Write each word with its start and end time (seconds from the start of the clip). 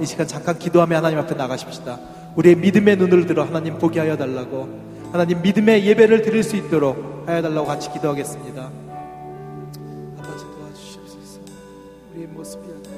이 0.00 0.06
시간 0.06 0.26
잠깐 0.26 0.58
기도하며 0.58 0.96
하나님 0.96 1.18
앞에 1.18 1.34
나가십시다. 1.34 1.98
우리의 2.36 2.56
믿음의 2.56 2.96
눈을 2.96 3.26
들어 3.26 3.44
하나님 3.44 3.78
보게 3.78 4.00
하여 4.00 4.16
달라고 4.16 4.68
하나님 5.12 5.42
믿음의 5.42 5.86
예배를 5.86 6.22
드릴 6.22 6.42
수 6.42 6.56
있도록 6.56 7.24
하여 7.26 7.42
달라고 7.42 7.66
같이 7.66 7.92
기도하겠습니다. 7.92 8.70
아버지 10.18 10.44
도와주시옵소서. 10.44 11.40
우리의 12.12 12.28
모습이 12.28 12.64
아니라 12.64 12.90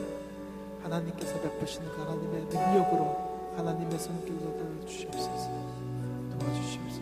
하나님께서 0.84 1.40
베푸시는 1.40 1.88
그 1.88 2.02
하나님의 2.02 2.44
능력으로 2.50 3.32
하나님의 3.56 3.98
손길로 3.98 4.52
주시옵소서. 4.86 5.22
도와주시옵소서. 5.26 5.50
도와주시옵소서. 6.38 7.01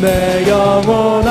내 0.00 0.48
영혼 0.48 1.27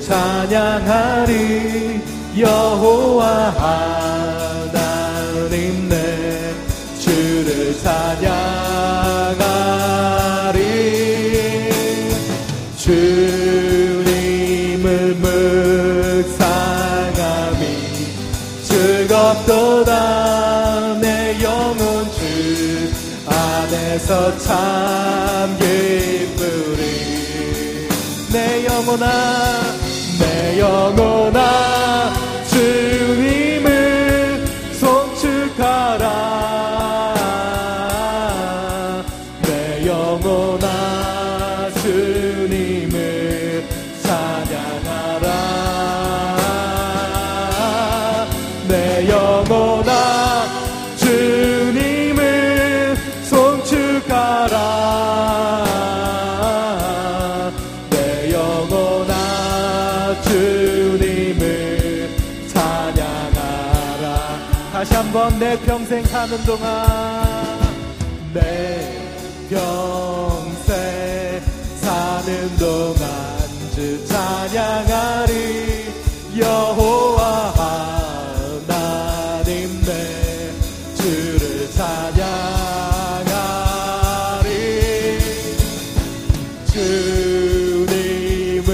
찬양하리 0.00 2.00
여호와 2.38 3.50
하나님 4.70 5.88
내 5.88 6.54
주를 7.00 7.76
찬양하리. 7.82 8.68
주님을 13.98 14.86
묵상함이 16.24 17.58
즐겁도다. 18.62 19.90
내 21.00 21.42
영혼 21.42 22.08
주 22.12 22.20
안에서 23.26 24.38
참 24.38 25.58
기쁘리. 25.58 26.78
내 28.32 28.64
영혼아 28.66 29.06
내 29.06 29.67
영혼아 30.58 31.77
사는 66.38 66.44
동안 66.44 67.58
내 68.32 68.40
평생 69.50 71.42
사는 71.80 72.56
동안 72.56 72.98
주 73.74 74.06
찬양하리 74.06 75.32
여호와 76.38 77.54
하나님 78.66 79.80
내 79.84 80.52
주를 80.94 81.70
찬양하리 81.72 81.98
주님을 86.72 88.66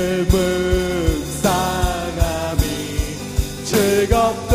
묵상함이 1.25 1.53
즐겁도다 3.65 4.54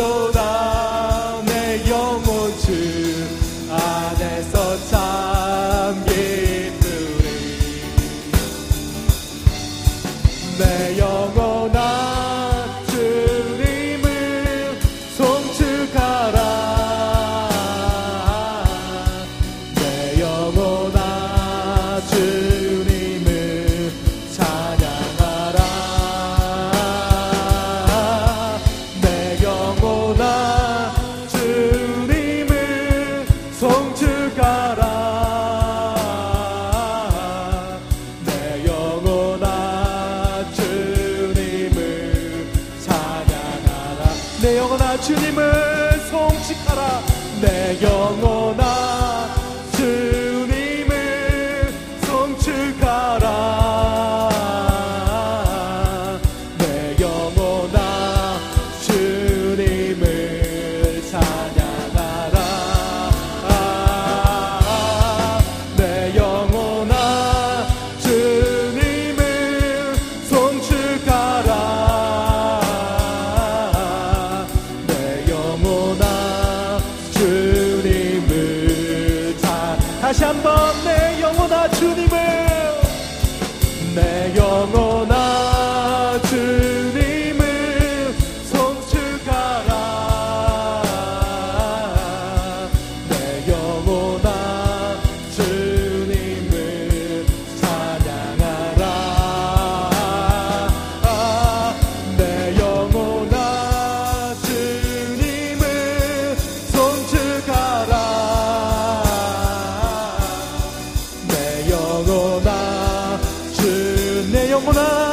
بمونم 114.60 115.09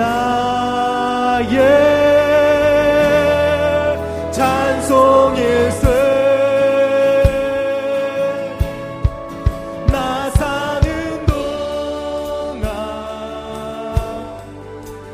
나의 0.00 1.58
찬송일세. 4.32 5.84
나 9.92 10.30
사는 10.30 11.26
동안 11.26 12.64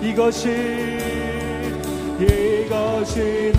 이것이 0.00 1.02
당신 3.04 3.52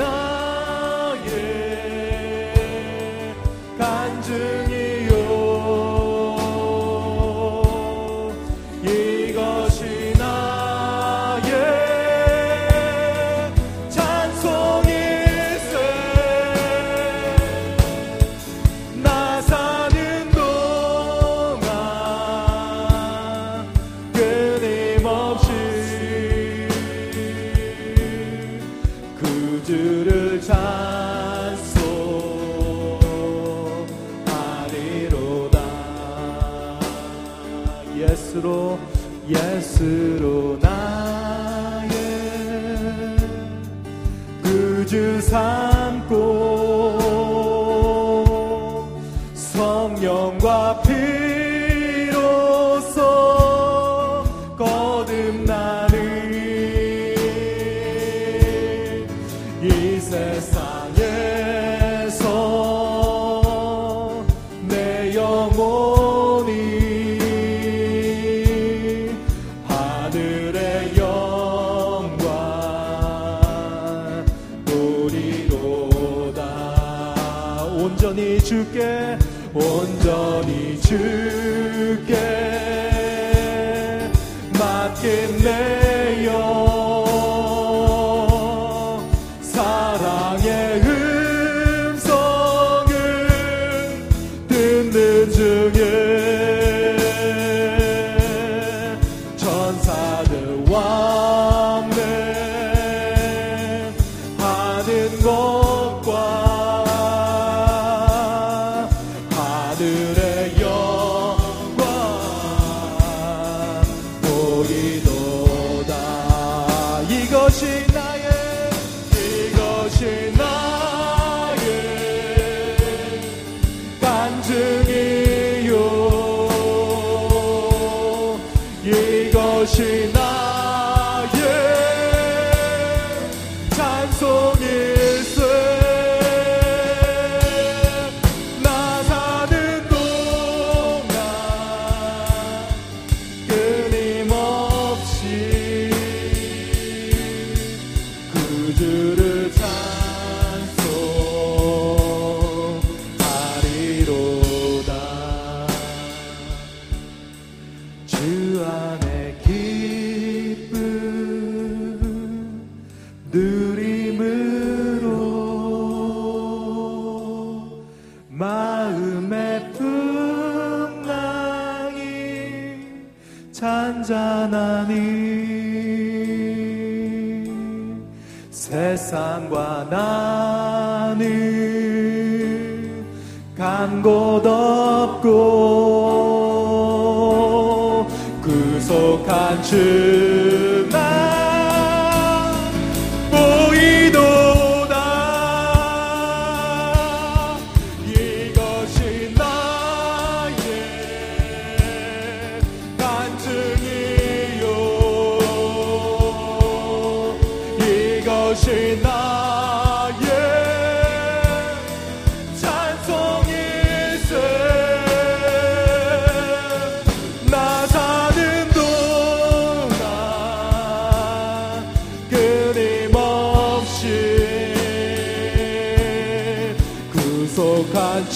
and. 105.05 105.75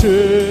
church. 0.01 0.48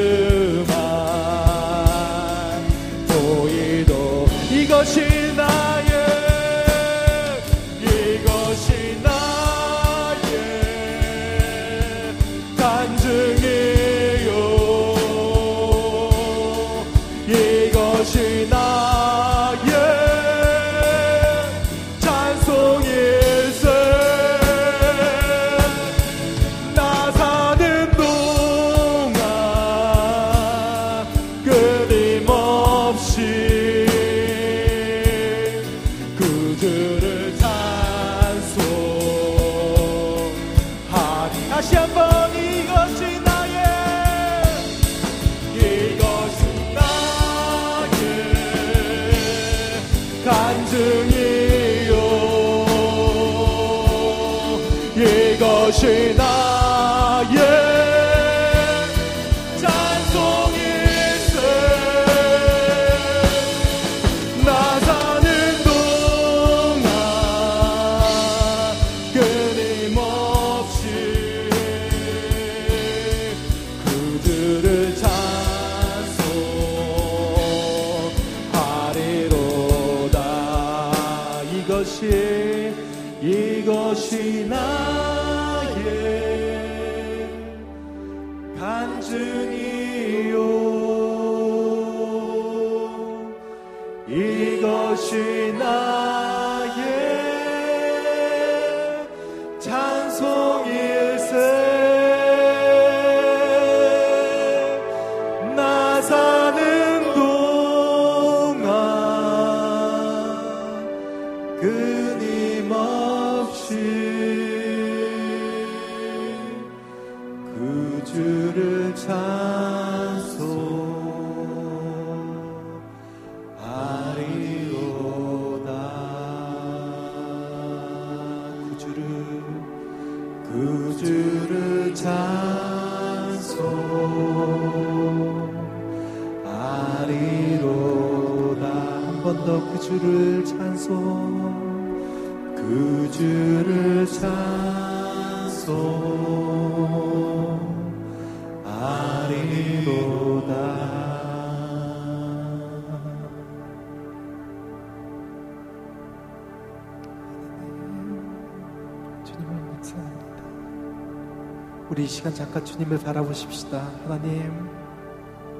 우리 161.90 162.04
이 162.04 162.06
시간 162.06 162.34
잠깐 162.34 162.62
주님을 162.64 162.98
바라보십시다. 162.98 163.78
하나님 164.04 164.68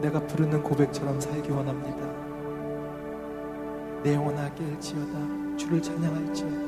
내가 0.03 0.21
부르는 0.27 0.63
고백처럼 0.63 1.19
살기 1.19 1.51
원합니다. 1.51 2.07
내 4.03 4.15
영혼아 4.15 4.51
깰지어다. 4.55 5.59
주를 5.59 5.83
찬양할지어다 5.83 6.68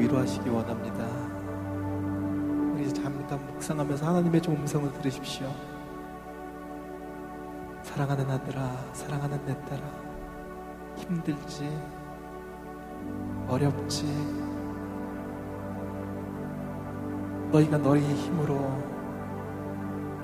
위로하시기 0.00 0.48
원합니다. 0.48 1.06
우리 2.74 2.90
잠깐 2.92 3.38
묵상하면서 3.52 4.06
하나님의 4.06 4.40
좀 4.40 4.56
음성을 4.56 4.90
들으십시오. 4.94 5.52
사랑하는 7.82 8.30
아들아, 8.30 8.76
사랑하는 8.94 9.44
내 9.44 9.54
딸아, 9.66 9.82
힘들지, 10.96 11.68
어렵지, 13.46 14.06
너희가 17.52 17.76
너희의 17.76 18.14
힘으로 18.14 18.82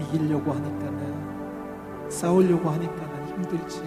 이기려고 0.00 0.52
하니까는, 0.52 2.08
싸우려고 2.08 2.70
하니까는 2.70 3.28
힘들지, 3.28 3.82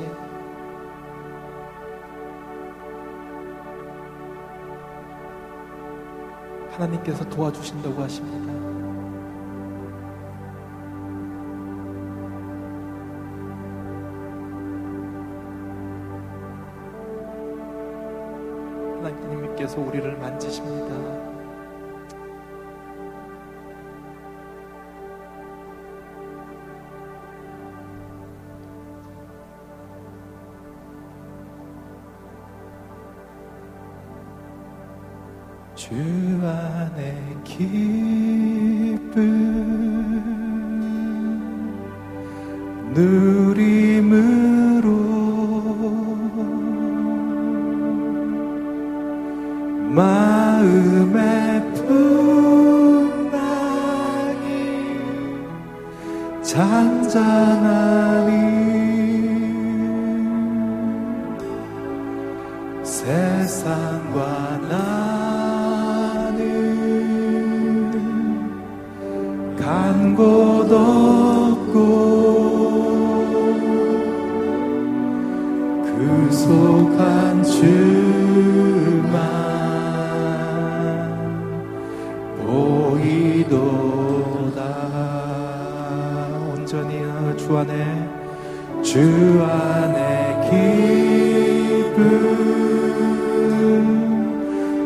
하나님께서 6.80 7.28
도와주신다고 7.30 8.02
하십니다. 8.02 8.54
하나님께서 19.02 19.82
우리를 19.82 20.18
만지십니다. 20.18 21.09
주 35.80 35.96
안에 36.44 37.38
기쁨. 37.46 37.64
누 42.94 43.39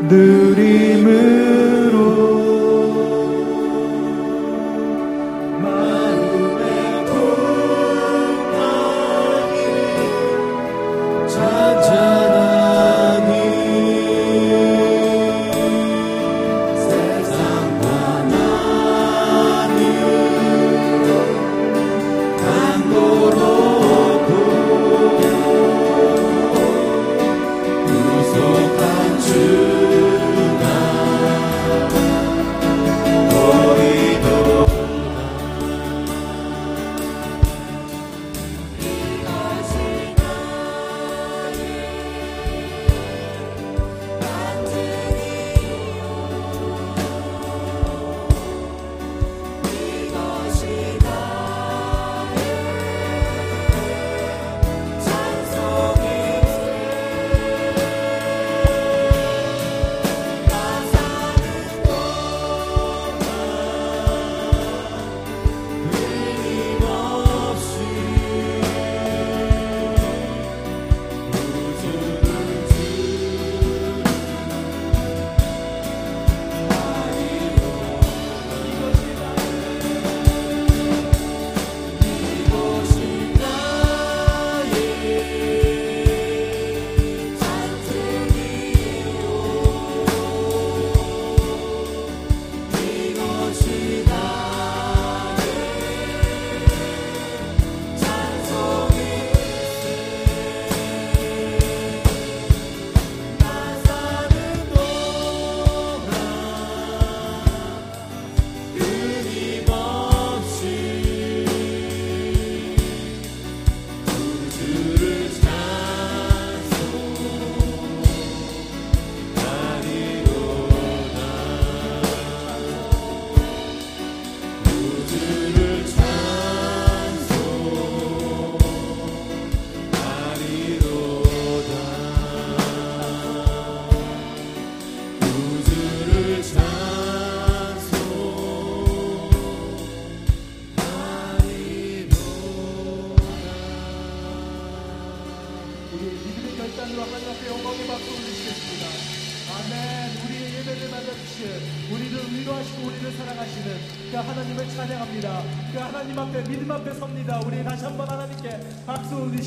누림으 0.08 1.43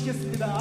Christmas. 0.08 0.57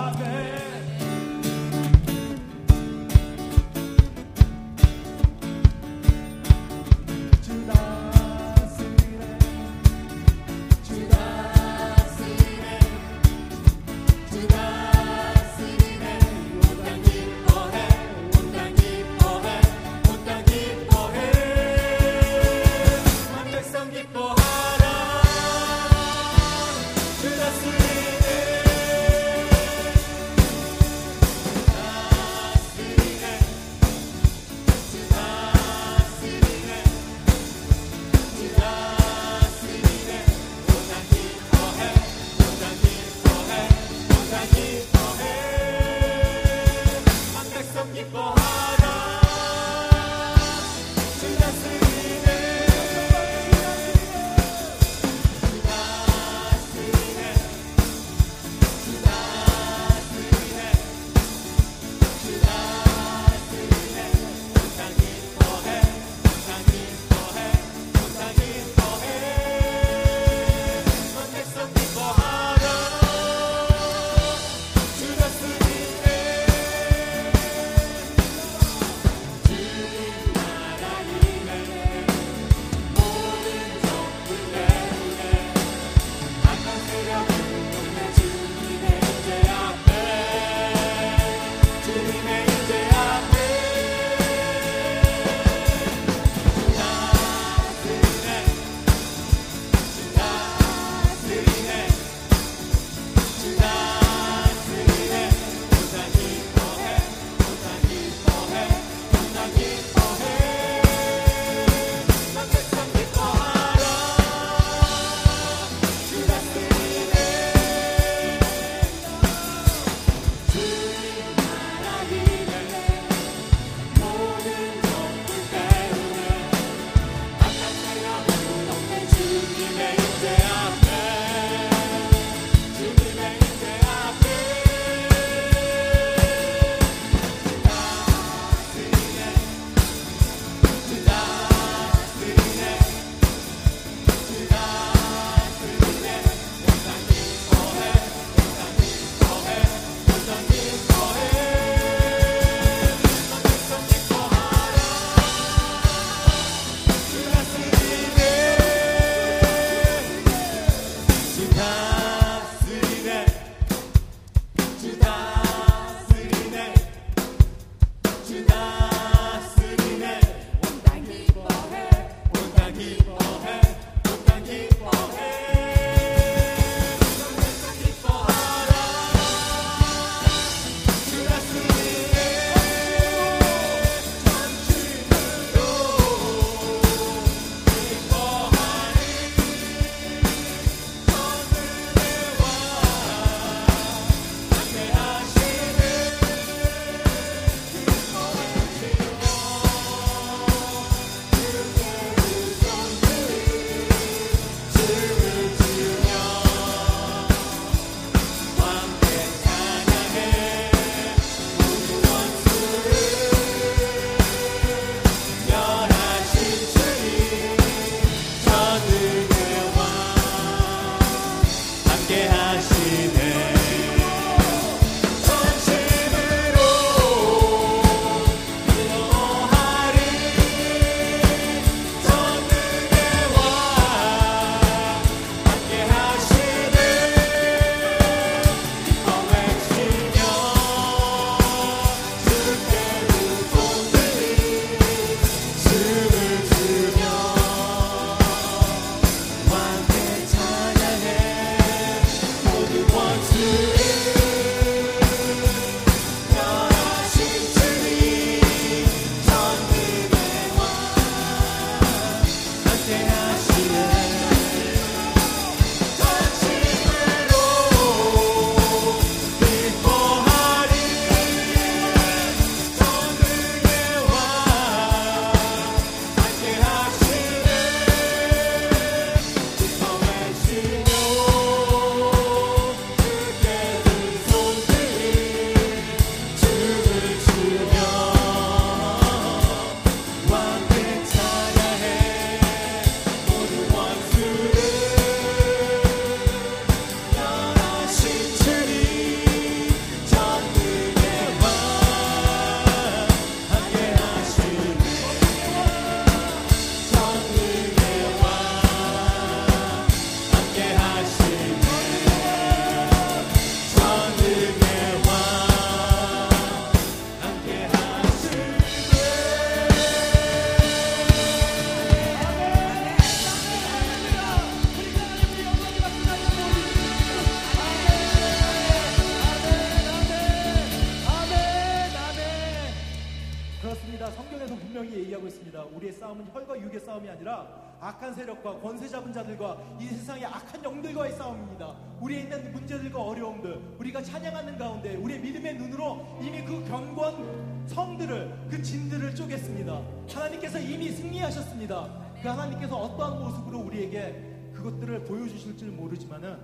권세 338.87 338.89
잡은 338.89 339.11
자들과 339.11 339.57
이 339.79 339.85
세상의 339.85 340.25
악한 340.25 340.63
영들과의 340.63 341.11
싸움입니다. 341.13 341.75
우리에 341.99 342.21
있는 342.21 342.51
문제들과 342.53 343.01
어려움들, 343.01 343.75
우리가 343.77 344.01
찬양하는 344.01 344.57
가운데 344.57 344.95
우리의 344.95 345.19
믿음의 345.19 345.57
눈으로 345.57 346.17
이미 346.21 346.43
그 346.43 346.63
경건 346.65 347.67
성들을 347.67 348.47
그 348.49 348.61
진들을 348.61 349.13
쪼갰습니다. 349.13 350.07
하나님께서 350.09 350.59
이미 350.59 350.89
승리하셨습니다. 350.91 352.13
그 352.21 352.27
하나님께서 352.27 352.75
어떠한 352.77 353.19
모습으로 353.19 353.59
우리에게 353.59 354.51
그것들을 354.53 355.03
보여주실 355.03 355.57
줄 355.57 355.71
모르지만은 355.71 356.37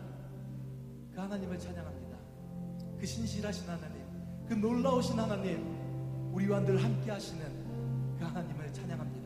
그 1.13 1.19
하나님을 1.19 1.57
찬양합니다. 1.57 2.17
그 2.99 3.05
신실하신 3.05 3.69
하나님, 3.69 4.01
그 4.47 4.53
놀라우신 4.53 5.17
하나님, 5.17 6.33
우리와 6.33 6.59
늘 6.61 6.83
함께 6.83 7.11
하시는 7.11 7.41
그 8.19 8.25
하나님을 8.25 8.73
찬양합니다. 8.73 9.22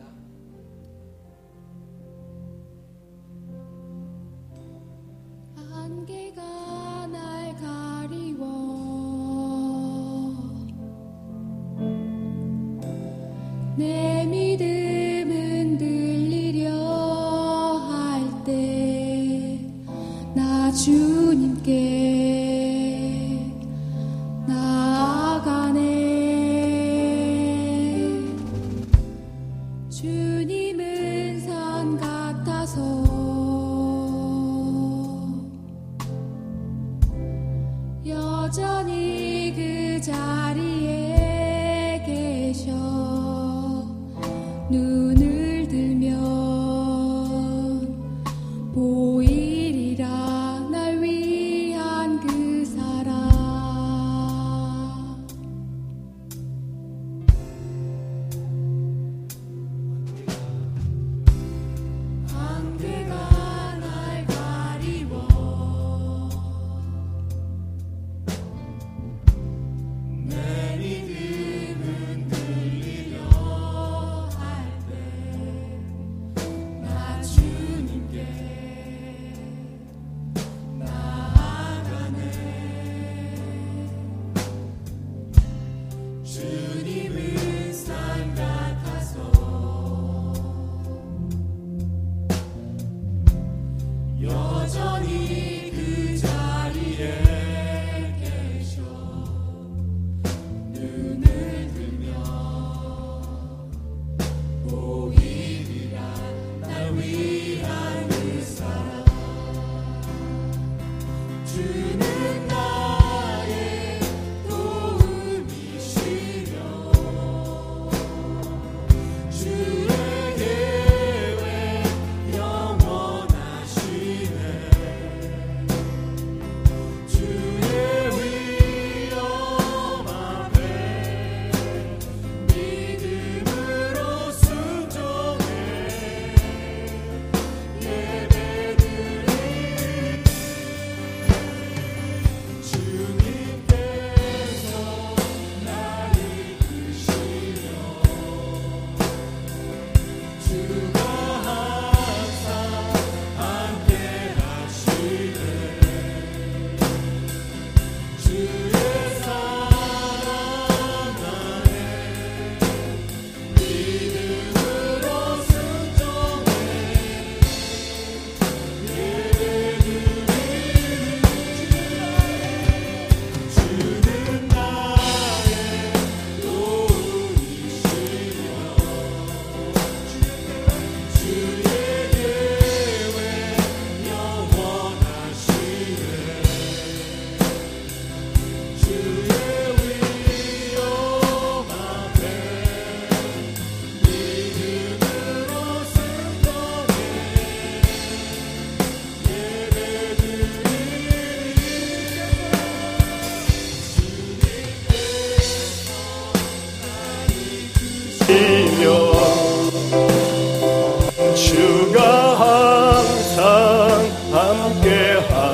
눈 44.69 45.07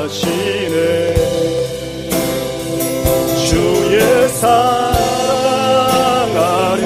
하시네. 0.03 1.15
주의 3.47 4.29
사랑 4.29 4.51
아래 6.35 6.83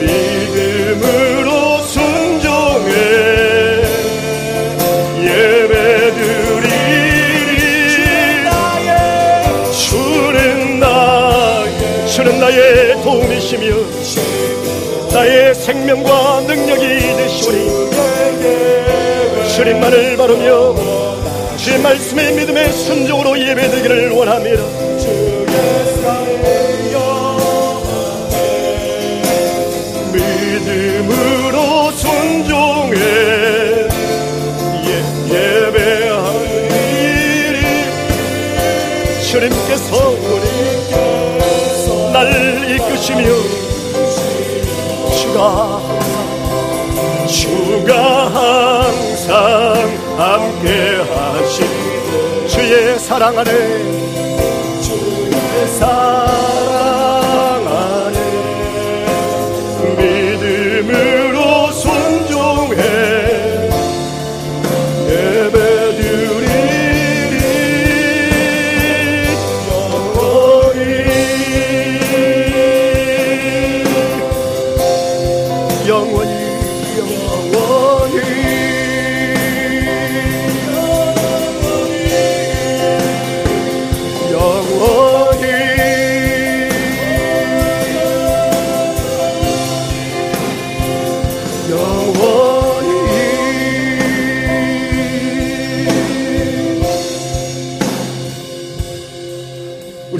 믿음으로 0.00 1.50
순종해. 1.82 2.90
예배드리리. 5.20 6.72
주는 9.72 10.80
나의 10.80 12.08
주는 12.08 12.40
나의 12.40 13.02
도움이시며 13.02 13.66
나의 15.12 15.54
생명과 15.54 16.40
능력이 16.46 16.82
되시오니 17.16 17.86
주님만을 19.54 20.16
바르며 20.16 20.95
주의 21.66 21.80
말씀의 21.80 22.32
믿음의 22.32 22.72
순종으로 22.72 23.36
예배되기를 23.36 24.10
원합니다. 24.12 24.62
주의 25.00 25.46
사랑에 25.96 26.94
믿음으로 30.12 31.90
순종해. 31.90 32.96
예, 34.86 34.90
예배하리니 35.66 36.76
주님께서 39.28 39.90
날 42.12 42.16
이끄시며 42.70 43.26
주가 45.18 45.82
주가 47.26 47.92
항상 48.26 49.26
함께 50.16 50.85
주의 52.76 52.98
사랑 52.98 53.38
안에 53.38 53.50
주의 54.82 55.66
사랑. 55.78 56.25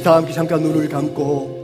다함께 0.06 0.32
잠깐 0.32 0.62
눈을 0.62 0.88
감고 0.88 1.55